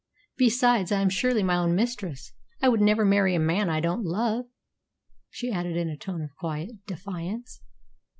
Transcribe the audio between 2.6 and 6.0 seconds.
would never marry a man I don't love," she added in a